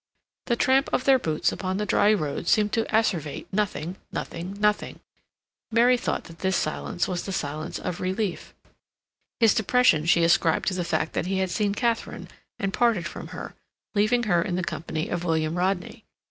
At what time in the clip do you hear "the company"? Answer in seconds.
14.55-15.07